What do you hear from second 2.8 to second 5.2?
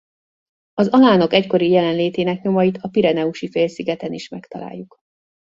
Pireneusi-félszigeten is megtaláljuk.